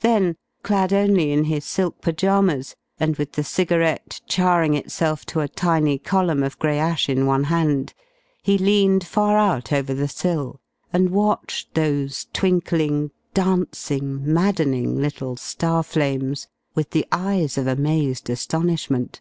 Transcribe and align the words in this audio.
Then, 0.00 0.36
clad 0.62 0.94
only 0.94 1.30
in 1.30 1.44
his 1.44 1.62
silk 1.62 2.00
pyjamas, 2.00 2.74
and 2.98 3.16
with 3.18 3.32
the 3.32 3.44
cigarette 3.44 4.22
charring 4.26 4.72
itself 4.72 5.26
to 5.26 5.40
a 5.40 5.46
tiny 5.48 5.98
column 5.98 6.42
of 6.42 6.58
gray 6.58 6.78
ash 6.78 7.10
in 7.10 7.26
one 7.26 7.44
hand, 7.44 7.92
he 8.42 8.56
leaned 8.56 9.06
far 9.06 9.36
out 9.36 9.74
over 9.74 9.92
the 9.92 10.08
sill 10.08 10.58
and 10.90 11.10
watched 11.10 11.74
those 11.74 12.28
twinkling, 12.32 13.10
dancing, 13.34 14.22
maddening 14.24 14.98
little 15.02 15.36
star 15.36 15.82
flames, 15.82 16.48
with 16.74 16.92
the 16.92 17.04
eyes 17.12 17.58
of 17.58 17.66
amazed 17.66 18.30
astonishment. 18.30 19.20